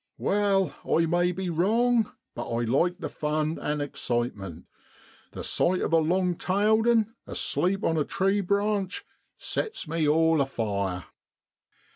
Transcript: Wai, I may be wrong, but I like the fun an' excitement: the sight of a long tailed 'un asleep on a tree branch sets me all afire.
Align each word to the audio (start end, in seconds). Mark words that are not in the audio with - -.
Wai, 0.17 0.73
I 0.83 1.05
may 1.05 1.31
be 1.31 1.51
wrong, 1.51 2.11
but 2.33 2.49
I 2.49 2.63
like 2.63 2.97
the 2.97 3.07
fun 3.07 3.59
an' 3.59 3.81
excitement: 3.81 4.65
the 5.33 5.43
sight 5.43 5.81
of 5.83 5.93
a 5.93 5.97
long 5.97 6.37
tailed 6.37 6.87
'un 6.87 7.13
asleep 7.27 7.83
on 7.83 7.97
a 7.97 8.03
tree 8.03 8.41
branch 8.41 9.05
sets 9.37 9.87
me 9.87 10.07
all 10.07 10.41
afire. 10.41 11.05